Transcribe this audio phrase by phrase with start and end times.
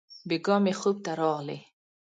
[0.27, 1.57] بېګاه مي خوب ته راغلې!